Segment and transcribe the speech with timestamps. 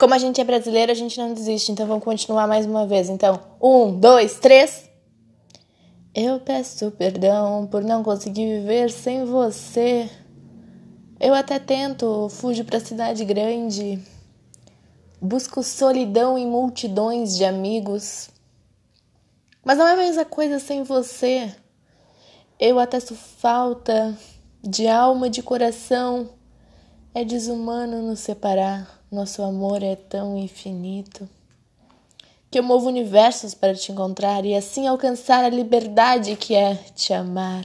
[0.00, 3.10] Como a gente é brasileiro, a gente não desiste, então vamos continuar mais uma vez.
[3.10, 4.88] Então, um, dois, três.
[6.14, 10.08] Eu peço perdão por não conseguir viver sem você.
[11.20, 14.02] Eu até tento, fujo para cidade grande,
[15.20, 18.30] busco solidão em multidões de amigos.
[19.62, 21.54] Mas não é a mesma coisa sem você.
[22.58, 24.16] Eu atesto falta
[24.62, 26.39] de alma, de coração.
[27.12, 29.02] É desumano nos separar.
[29.10, 31.28] Nosso amor é tão infinito
[32.48, 37.12] que eu movo universos para te encontrar e assim alcançar a liberdade que é te
[37.12, 37.64] amar.